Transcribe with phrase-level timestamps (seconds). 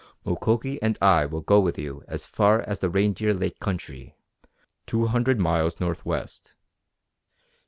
[0.25, 4.15] Mukoki and I will go with you as far as the Reindeer Lake country,
[4.87, 6.55] two hundred miles northwest.